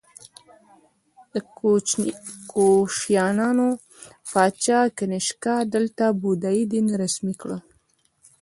[1.33, 1.35] د
[2.51, 3.69] کوشانیانو
[4.31, 7.49] پاچا کنیشکا دلته بودايي دین رسمي کړ